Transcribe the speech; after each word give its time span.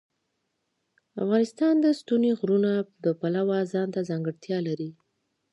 افغانستان 1.23 1.73
د 1.83 1.85
ستوني 1.99 2.31
غرونه 2.39 2.71
د 3.03 3.05
پلوه 3.19 3.57
ځانته 3.73 3.99
ځانګړتیا 4.09 4.57
لري. 4.67 4.89